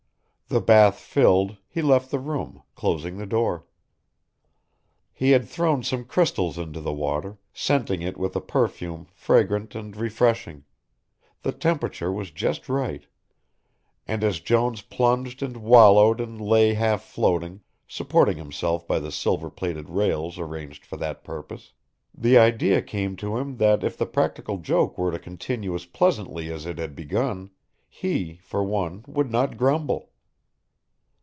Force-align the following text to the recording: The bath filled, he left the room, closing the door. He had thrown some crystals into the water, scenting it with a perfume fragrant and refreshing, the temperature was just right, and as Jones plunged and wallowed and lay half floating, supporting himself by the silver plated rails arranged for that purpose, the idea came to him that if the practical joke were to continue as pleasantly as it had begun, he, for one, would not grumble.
The 0.53 0.59
bath 0.59 0.99
filled, 0.99 1.55
he 1.69 1.81
left 1.81 2.11
the 2.11 2.19
room, 2.19 2.61
closing 2.75 3.15
the 3.15 3.25
door. 3.25 3.65
He 5.13 5.31
had 5.31 5.47
thrown 5.47 5.81
some 5.81 6.03
crystals 6.03 6.57
into 6.57 6.81
the 6.81 6.91
water, 6.91 7.37
scenting 7.53 8.01
it 8.01 8.17
with 8.17 8.35
a 8.35 8.41
perfume 8.41 9.07
fragrant 9.13 9.75
and 9.75 9.95
refreshing, 9.95 10.65
the 11.41 11.53
temperature 11.53 12.11
was 12.11 12.31
just 12.31 12.67
right, 12.67 13.07
and 14.05 14.25
as 14.25 14.41
Jones 14.41 14.81
plunged 14.81 15.41
and 15.41 15.55
wallowed 15.55 16.19
and 16.19 16.41
lay 16.41 16.73
half 16.73 17.01
floating, 17.03 17.61
supporting 17.87 18.35
himself 18.35 18.85
by 18.85 18.99
the 18.99 19.09
silver 19.09 19.49
plated 19.49 19.87
rails 19.89 20.37
arranged 20.37 20.85
for 20.85 20.97
that 20.97 21.23
purpose, 21.23 21.71
the 22.13 22.37
idea 22.37 22.81
came 22.81 23.15
to 23.15 23.37
him 23.37 23.55
that 23.55 23.85
if 23.85 23.97
the 23.97 24.05
practical 24.05 24.57
joke 24.57 24.97
were 24.97 25.11
to 25.11 25.17
continue 25.17 25.73
as 25.73 25.85
pleasantly 25.85 26.51
as 26.51 26.65
it 26.65 26.77
had 26.77 26.93
begun, 26.93 27.51
he, 27.87 28.35
for 28.43 28.61
one, 28.61 29.05
would 29.07 29.31
not 29.31 29.55
grumble. 29.55 30.09